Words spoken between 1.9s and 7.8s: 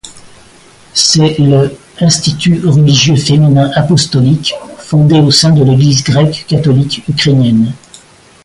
institut religieux féminin apostolique fondé au sein de l'Église grecque-catholique ukrainienne.